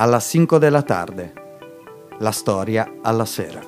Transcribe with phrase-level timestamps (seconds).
[0.00, 1.32] alla 5 della tarde.
[2.20, 3.60] La storia alla sera.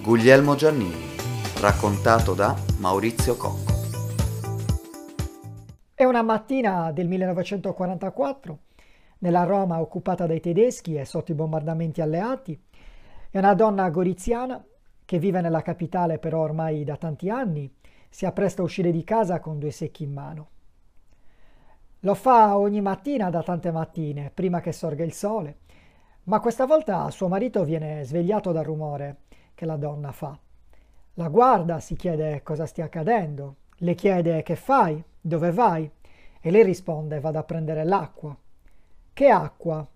[0.00, 1.16] Guglielmo Giannini,
[1.60, 3.72] raccontato da Maurizio Cocco.
[5.92, 8.58] È una mattina del 1944,
[9.18, 12.56] nella Roma occupata dai tedeschi e sotto i bombardamenti alleati,
[13.30, 14.64] è una donna goriziana
[15.04, 17.68] che vive nella capitale però ormai da tanti anni,
[18.08, 20.50] si appresta a uscire di casa con due secchi in mano.
[22.04, 25.58] Lo fa ogni mattina da tante mattine, prima che sorga il sole,
[26.24, 29.16] ma questa volta suo marito viene svegliato dal rumore
[29.54, 30.38] che la donna fa.
[31.14, 35.90] La guarda, si chiede cosa stia accadendo, le chiede che fai, dove vai,
[36.40, 38.34] e lei risponde vado a prendere l'acqua.
[39.12, 39.86] Che acqua?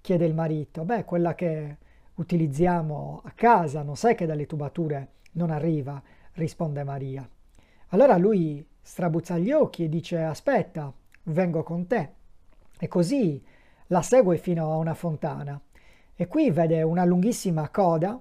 [0.00, 0.84] chiede il marito.
[0.84, 1.76] Beh, quella che
[2.14, 6.00] utilizziamo a casa, non sai che dalle tubature non arriva,
[6.34, 7.28] risponde Maria.
[7.88, 10.92] Allora lui strabuzza gli occhi e dice aspetta,
[11.28, 12.10] vengo con te.
[12.78, 13.42] E così
[13.88, 15.60] la segue fino a una fontana.
[16.14, 18.20] E qui vede una lunghissima coda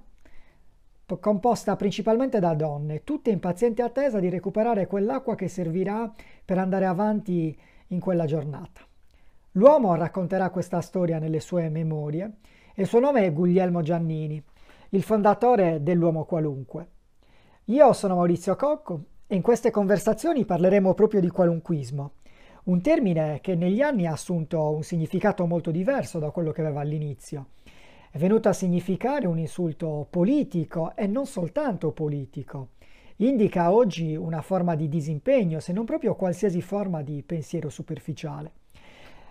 [1.19, 6.11] composta principalmente da donne, tutte in paziente attesa di recuperare quell'acqua che servirà
[6.43, 8.81] per andare avanti in quella giornata.
[9.51, 12.31] L'uomo racconterà questa storia nelle sue memorie
[12.75, 14.43] e il suo nome è Guglielmo Giannini,
[14.89, 16.89] il fondatore dell'Uomo Qualunque.
[17.65, 22.11] Io sono Maurizio Cocco e in queste conversazioni parleremo proprio di qualunquismo,
[22.67, 26.81] un termine che negli anni ha assunto un significato molto diverso da quello che aveva
[26.81, 27.47] all'inizio.
[28.11, 32.69] È venuto a significare un insulto politico e non soltanto politico.
[33.17, 38.51] Indica oggi una forma di disimpegno, se non proprio qualsiasi forma di pensiero superficiale.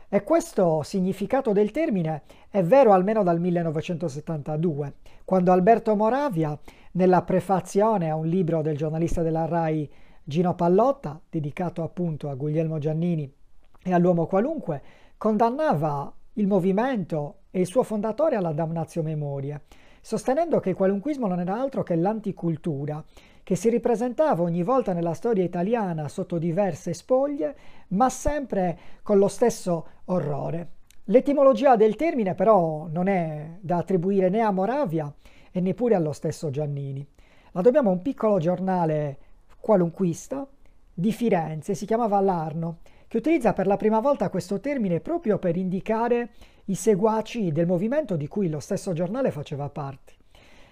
[0.08, 4.94] E questo significato del termine è vero almeno dal 1972,
[5.26, 6.58] quando Alberto Moravia,
[6.92, 9.90] nella prefazione a un libro del giornalista della RAI
[10.28, 13.32] Gino Pallotta, dedicato appunto a Guglielmo Giannini
[13.80, 14.82] e all'uomo qualunque,
[15.16, 19.62] condannava il movimento e il suo fondatore alla damnatio memoria,
[20.00, 23.04] sostenendo che il qualunquismo non era altro che l'anticultura,
[23.44, 27.56] che si ripresentava ogni volta nella storia italiana sotto diverse spoglie,
[27.90, 30.70] ma sempre con lo stesso orrore.
[31.04, 35.14] L'etimologia del termine però non è da attribuire né a Moravia
[35.52, 37.06] e neppure allo stesso Giannini.
[37.52, 39.18] La dobbiamo a un piccolo giornale
[39.66, 40.46] qualunquista
[40.94, 42.78] di Firenze, si chiamava Larno,
[43.08, 46.30] che utilizza per la prima volta questo termine proprio per indicare
[46.66, 50.12] i seguaci del movimento di cui lo stesso giornale faceva parte.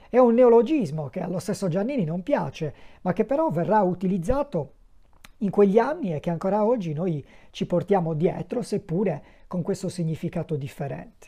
[0.09, 4.75] È un neologismo che allo stesso Giannini non piace, ma che però verrà utilizzato
[5.39, 10.55] in quegli anni e che ancora oggi noi ci portiamo dietro, seppure con questo significato
[10.55, 11.27] differente.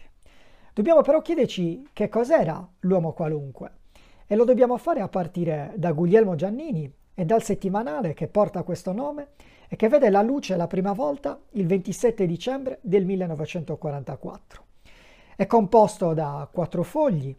[0.73, 3.73] Dobbiamo però chiederci che cos'era l'uomo qualunque
[4.25, 8.93] e lo dobbiamo fare a partire da Guglielmo Giannini e dal settimanale che porta questo
[8.93, 9.29] nome
[9.69, 14.65] e che vede la luce la prima volta il 27 dicembre del 1944.
[15.35, 17.35] È composto da quattro fogli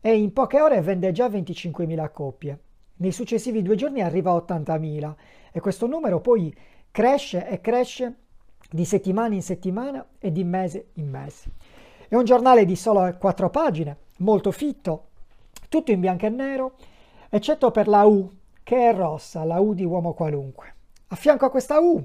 [0.00, 2.58] e in poche ore vende già 25.000 copie.
[2.96, 5.14] Nei successivi due giorni arriva a 80.000
[5.52, 6.54] e questo numero poi
[6.90, 8.16] cresce e cresce
[8.68, 11.50] di settimana in settimana e di mese in mese.
[12.08, 15.06] È un giornale di solo quattro pagine, molto fitto,
[15.68, 16.72] tutto in bianco e nero,
[17.28, 18.28] eccetto per la U
[18.62, 20.74] che è rossa, la U di uomo qualunque.
[21.08, 22.04] A fianco a questa U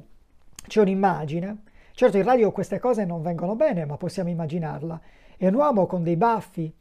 [0.68, 1.64] c'è un'immagine.
[1.92, 5.00] Certo in radio queste cose non vengono bene, ma possiamo immaginarla.
[5.38, 6.74] È un uomo con dei baffi,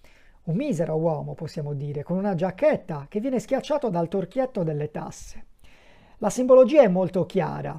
[0.44, 5.46] un misero uomo possiamo dire, con una giacchetta che viene schiacciato dal torchietto delle tasse.
[6.18, 7.78] La simbologia è molto chiara.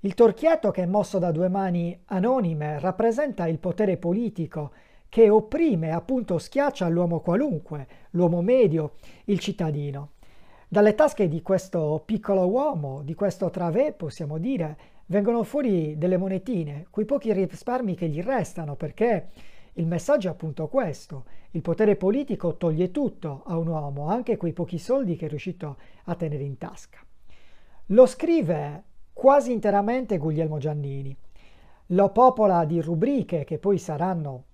[0.00, 4.72] Il torchietto che è mosso da due mani anonime rappresenta il potere politico
[5.08, 8.94] che opprime, appunto schiaccia l'uomo qualunque, l'uomo medio,
[9.26, 10.12] il cittadino.
[10.72, 16.86] Dalle tasche di questo piccolo uomo, di questo travè, possiamo dire, vengono fuori delle monetine,
[16.88, 19.28] quei pochi risparmi che gli restano, perché
[19.74, 21.26] il messaggio è appunto questo.
[21.50, 25.76] Il potere politico toglie tutto a un uomo, anche quei pochi soldi che è riuscito
[26.04, 27.00] a tenere in tasca.
[27.88, 31.14] Lo scrive quasi interamente Guglielmo Giannini.
[31.88, 34.44] Lo popola di rubriche che poi saranno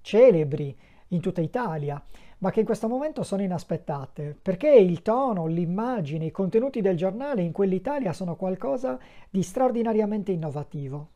[0.00, 0.78] celebri
[1.08, 2.00] in tutta Italia
[2.44, 7.40] ma che in questo momento sono inaspettate, perché il tono, l'immagine, i contenuti del giornale
[7.40, 8.98] in quell'Italia sono qualcosa
[9.30, 11.08] di straordinariamente innovativo.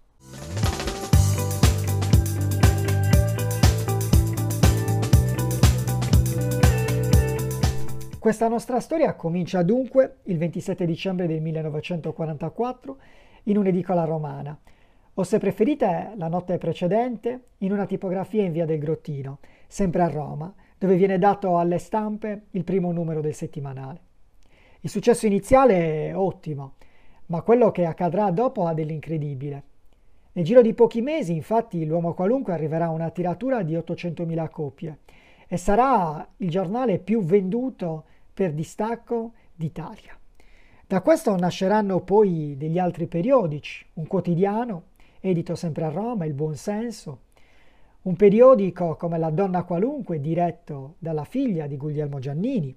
[8.18, 12.96] Questa nostra storia comincia dunque il 27 dicembre del 1944
[13.44, 14.58] in un'edicola romana,
[15.12, 20.08] o se preferite la notte precedente in una tipografia in via del Grottino, sempre a
[20.08, 24.00] Roma, dove viene dato alle stampe il primo numero del settimanale.
[24.80, 26.74] Il successo iniziale è ottimo,
[27.26, 29.62] ma quello che accadrà dopo ha dell'incredibile.
[30.32, 34.98] Nel giro di pochi mesi, infatti, l'uomo qualunque arriverà a una tiratura di 800.000 copie
[35.48, 40.16] e sarà il giornale più venduto per distacco d'Italia.
[40.86, 44.84] Da questo nasceranno poi degli altri periodici, un quotidiano,
[45.20, 47.22] edito sempre a Roma, Il Buon Senso,
[48.02, 52.74] un periodico come La Donna Qualunque, diretto dalla figlia di Guglielmo Giannini,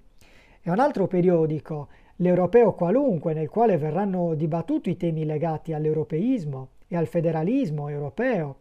[0.60, 6.96] e un altro periodico, L'Europeo Qualunque, nel quale verranno dibattuti i temi legati all'europeismo e
[6.96, 8.58] al federalismo europeo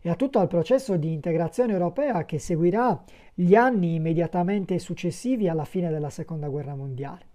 [0.00, 3.02] e a tutto il processo di integrazione europea che seguirà
[3.34, 7.26] gli anni immediatamente successivi alla fine della Seconda Guerra Mondiale.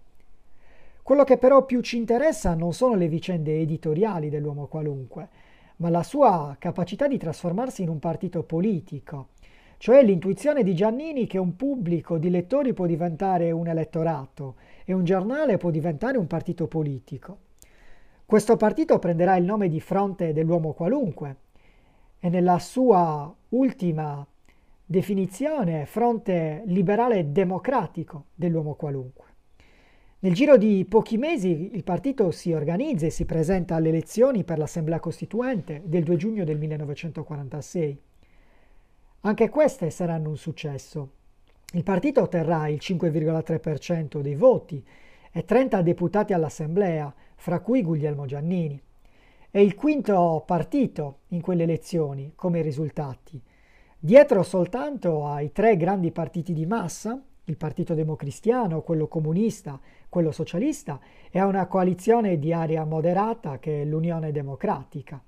[1.04, 5.30] Quello che però più ci interessa non sono le vicende editoriali dell'uomo qualunque,
[5.78, 9.30] ma la sua capacità di trasformarsi in un partito politico,
[9.78, 15.04] cioè l'intuizione di Giannini che un pubblico di lettori può diventare un elettorato e un
[15.04, 17.38] giornale può diventare un partito politico.
[18.26, 21.36] Questo partito prenderà il nome di Fronte dell'uomo qualunque
[22.20, 24.26] e nella sua ultima
[24.84, 29.26] definizione Fronte liberale democratico dell'uomo qualunque.
[30.20, 34.58] Nel giro di pochi mesi il partito si organizza e si presenta alle elezioni per
[34.58, 38.02] l'Assemblea Costituente del 2 giugno del 1946.
[39.22, 41.12] Anche queste saranno un successo.
[41.74, 44.84] Il partito otterrà il 5,3% dei voti
[45.32, 48.82] e 30 deputati all'Assemblea, fra cui Guglielmo Giannini.
[49.52, 53.40] È il quinto partito in quelle elezioni come risultati,
[54.00, 61.00] dietro soltanto ai tre grandi partiti di massa, il Partito Democristiano, quello comunista, quello socialista,
[61.30, 65.22] e a una coalizione di area moderata che è l'Unione Democratica.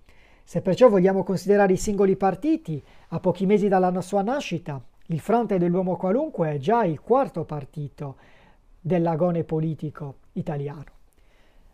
[0.43, 5.57] Se perciò vogliamo considerare i singoli partiti, a pochi mesi dalla sua nascita, il Fronte
[5.57, 8.15] dell'Uomo Qualunque è già il quarto partito
[8.79, 10.97] dell'agone politico italiano.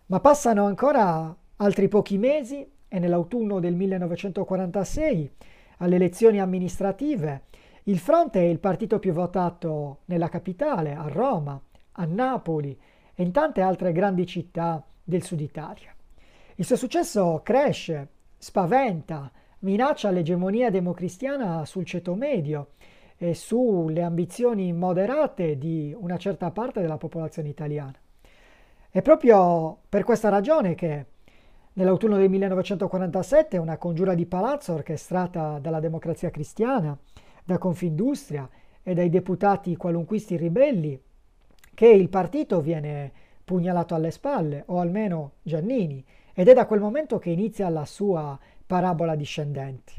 [0.08, 5.32] Ma passano ancora altri pochi mesi e nell'autunno del 1946,
[5.78, 7.44] alle elezioni amministrative,
[7.84, 11.62] il Fronte è il partito più votato nella capitale, a Roma,
[11.92, 12.78] a Napoli
[13.16, 15.96] e in tante altre grandi città del sud Italia.
[16.56, 22.72] Il suo successo cresce, spaventa, minaccia l'egemonia democristiana sul ceto medio
[23.18, 27.98] e sulle ambizioni moderate di una certa parte della popolazione italiana.
[28.90, 31.06] È proprio per questa ragione che
[31.74, 36.98] nell'autunno del 1947 una congiura di palazzo orchestrata dalla democrazia cristiana
[37.44, 38.50] da Confindustria
[38.82, 41.02] e dai deputati qualunquisti ribelli
[41.76, 43.12] che il partito viene
[43.44, 48.38] pugnalato alle spalle, o almeno Giannini, ed è da quel momento che inizia la sua
[48.66, 49.94] parabola discendente.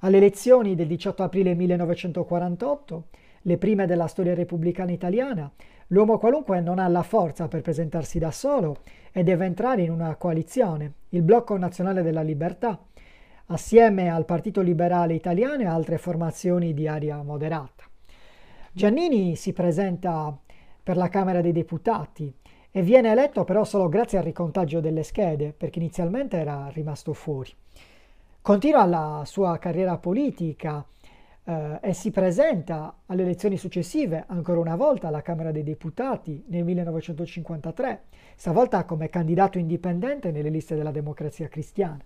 [0.00, 3.04] Alle elezioni del 18 aprile 1948,
[3.42, 5.50] le prime della storia repubblicana italiana,
[5.88, 8.78] l'uomo qualunque non ha la forza per presentarsi da solo
[9.12, 12.78] e deve entrare in una coalizione, il Blocco Nazionale della Libertà,
[13.46, 17.84] assieme al Partito Liberale Italiano e altre formazioni di area moderata.
[18.72, 20.34] Giannini si presenta
[20.82, 22.34] per la Camera dei Deputati
[22.70, 27.50] e viene eletto però solo grazie al ricontaggio delle schede, perché inizialmente era rimasto fuori.
[28.40, 30.84] Continua la sua carriera politica
[31.44, 36.64] eh, e si presenta alle elezioni successive ancora una volta alla Camera dei Deputati nel
[36.64, 38.02] 1953,
[38.36, 42.02] stavolta come candidato indipendente nelle liste della Democrazia Cristiana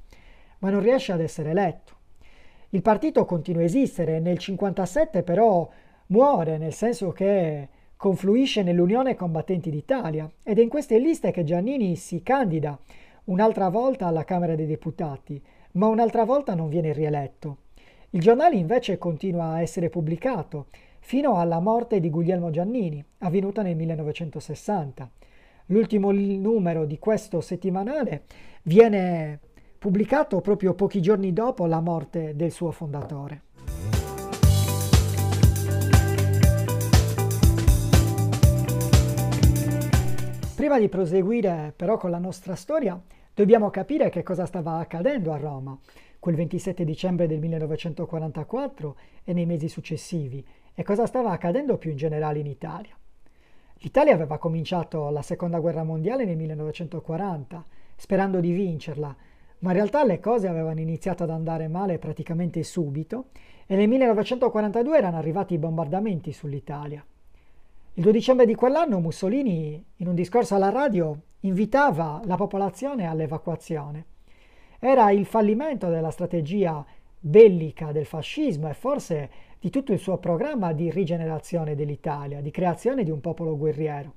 [0.58, 1.94] ma non riesce ad essere eletto.
[2.70, 5.68] Il partito continua a esistere, nel 1957 però
[6.06, 7.68] muore, nel senso che
[8.06, 12.78] confluisce nell'Unione Combattenti d'Italia ed è in queste liste che Giannini si candida
[13.24, 17.56] un'altra volta alla Camera dei Deputati, ma un'altra volta non viene rieletto.
[18.10, 20.66] Il giornale invece continua a essere pubblicato
[21.00, 25.10] fino alla morte di Guglielmo Giannini, avvenuta nel 1960.
[25.66, 28.26] L'ultimo numero di questo settimanale
[28.62, 29.40] viene
[29.76, 33.42] pubblicato proprio pochi giorni dopo la morte del suo fondatore.
[40.56, 42.98] Prima di proseguire però con la nostra storia,
[43.34, 45.78] dobbiamo capire che cosa stava accadendo a Roma
[46.18, 50.42] quel 27 dicembre del 1944 e nei mesi successivi
[50.74, 52.96] e cosa stava accadendo più in generale in Italia.
[53.80, 57.62] L'Italia aveva cominciato la seconda guerra mondiale nel 1940,
[57.94, 59.14] sperando di vincerla,
[59.58, 63.26] ma in realtà le cose avevano iniziato ad andare male praticamente subito
[63.66, 67.04] e nel 1942 erano arrivati i bombardamenti sull'Italia.
[67.98, 74.04] Il 2 dicembre di quell'anno Mussolini, in un discorso alla radio, invitava la popolazione all'evacuazione.
[74.78, 76.84] Era il fallimento della strategia
[77.18, 83.02] bellica del fascismo e forse di tutto il suo programma di rigenerazione dell'Italia, di creazione
[83.02, 84.12] di un popolo guerriero.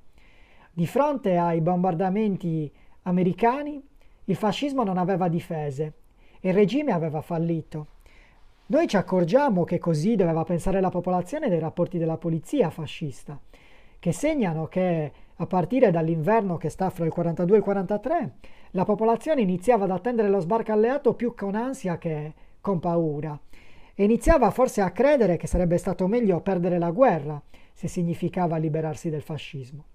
[0.74, 2.70] Di fronte ai bombardamenti
[3.04, 3.82] americani,
[4.26, 5.94] il fascismo non aveva difese
[6.42, 7.88] il regime aveva fallito.
[8.68, 13.38] Noi ci accorgiamo che così doveva pensare la popolazione dei rapporti della polizia fascista,
[14.00, 18.34] che segnano che a partire dall'inverno che sta fra il 42 e il 43,
[18.72, 23.40] la popolazione iniziava ad attendere lo sbarco alleato più con ansia che con paura
[23.96, 27.42] e iniziava forse a credere che sarebbe stato meglio perdere la guerra
[27.74, 29.86] se significava liberarsi del fascismo.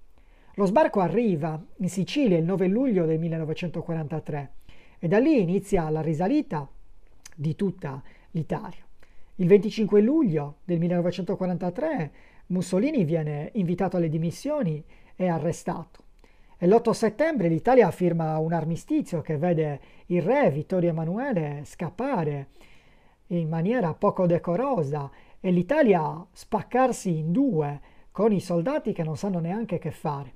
[0.54, 4.52] Lo sbarco arriva in Sicilia il 9 luglio del 1943
[4.98, 6.68] e da lì inizia la risalita
[7.34, 8.84] di tutta l'Italia.
[9.36, 12.12] Il 25 luglio del 1943
[12.46, 14.84] Mussolini viene invitato alle dimissioni
[15.16, 16.02] e arrestato.
[16.58, 22.48] E l'8 settembre l'Italia firma un armistizio che vede il re Vittorio Emanuele scappare
[23.28, 25.10] in maniera poco decorosa
[25.40, 30.34] e l'Italia spaccarsi in due con i soldati che non sanno neanche che fare.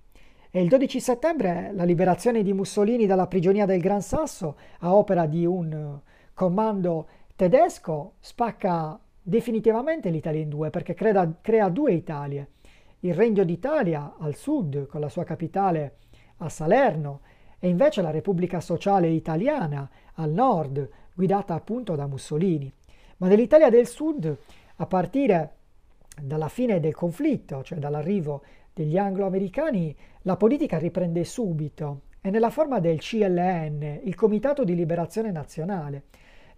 [0.51, 5.27] E il 12 settembre la liberazione di Mussolini dalla prigionia del Gran Sasso a opera
[5.27, 6.01] di un
[6.33, 8.99] comando tedesco spacca
[9.29, 12.49] definitivamente l'Italia in due perché crea, crea due Italie.
[13.01, 15.99] Il Regno d'Italia al sud con la sua capitale
[16.39, 17.21] a Salerno
[17.59, 22.73] e invece la Repubblica Sociale Italiana al nord guidata appunto da Mussolini.
[23.19, 24.37] Ma nell'Italia del Sud,
[24.77, 25.57] a partire
[26.21, 28.43] dalla fine del conflitto, cioè dall'arrivo
[28.73, 35.33] degli anglo-americani, la politica riprende subito e nella forma del CLN, il Comitato di Liberazione
[35.33, 36.05] Nazionale.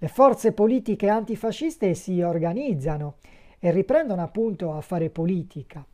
[0.02, 3.16] Le forze politiche antifasciste si organizzano
[3.59, 5.85] e riprendono appunto a fare politica.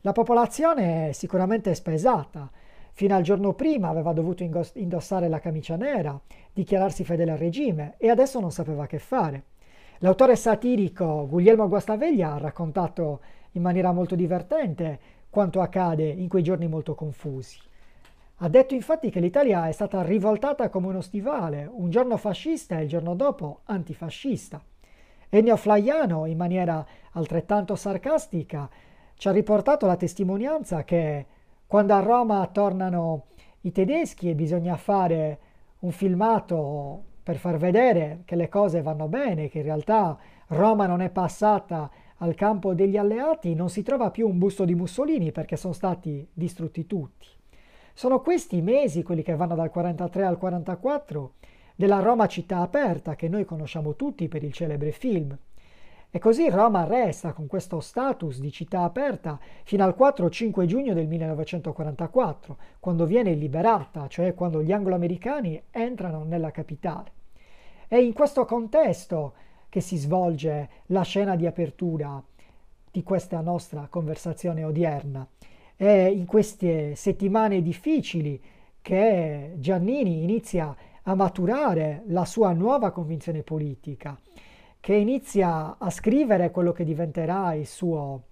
[0.00, 2.50] La popolazione è sicuramente spesata.
[2.90, 6.20] Fino al giorno prima aveva dovuto indossare la camicia nera,
[6.52, 9.44] dichiararsi fedele al regime e adesso non sapeva che fare.
[9.98, 13.20] L'autore satirico Guglielmo Guastaveglia ha raccontato
[13.52, 14.98] in maniera molto divertente
[15.30, 17.60] quanto accade in quei giorni molto confusi.
[18.36, 22.82] Ha detto infatti che l'Italia è stata rivoltata come uno stivale, un giorno fascista e
[22.82, 24.60] il giorno dopo antifascista.
[25.28, 28.68] Ennio Flaiano, in maniera altrettanto sarcastica,
[29.14, 31.26] ci ha riportato la testimonianza che
[31.66, 33.26] quando a Roma tornano
[33.62, 35.38] i tedeschi e bisogna fare
[35.80, 41.00] un filmato per far vedere che le cose vanno bene, che in realtà Roma non
[41.00, 45.56] è passata al campo degli alleati, non si trova più un busto di Mussolini perché
[45.56, 47.26] sono stati distrutti tutti.
[47.94, 51.32] Sono questi mesi, quelli che vanno dal 43 al 44,
[51.76, 55.36] della Roma città aperta che noi conosciamo tutti per il celebre film.
[56.14, 61.06] E così Roma resta con questo status di città aperta fino al 4-5 giugno del
[61.06, 67.12] 1944, quando viene liberata, cioè quando gli anglo-americani entrano nella capitale.
[67.88, 69.32] È in questo contesto
[69.68, 72.22] che si svolge la scena di apertura
[72.90, 75.26] di questa nostra conversazione odierna.
[75.82, 78.40] È in queste settimane difficili
[78.80, 84.16] che Giannini inizia a maturare la sua nuova convinzione politica
[84.78, 88.22] che inizia a scrivere quello che diventerà il suo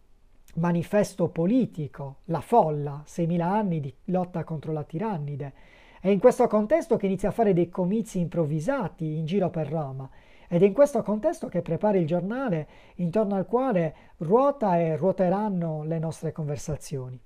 [0.59, 5.53] manifesto politico, La folla, 6.000 anni di lotta contro la tirannide.
[6.01, 10.09] È in questo contesto che inizia a fare dei comizi improvvisati in giro per Roma
[10.49, 15.83] ed è in questo contesto che prepara il giornale intorno al quale ruota e ruoteranno
[15.83, 17.21] le nostre conversazioni.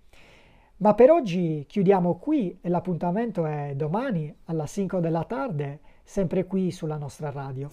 [0.76, 6.70] Ma per oggi chiudiamo qui e l'appuntamento è domani alla 5 della tarde, sempre qui
[6.70, 7.70] sulla nostra radio.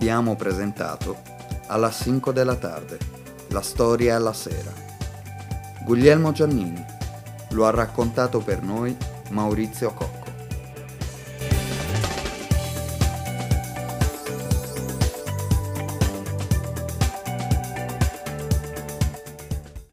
[0.00, 1.18] abbiamo presentato
[1.66, 2.98] alla 5 della tarde,
[3.48, 4.72] la storia alla sera.
[5.84, 6.82] Guglielmo Giannini
[7.50, 8.96] lo ha raccontato per noi
[9.28, 10.19] Maurizio Coppa.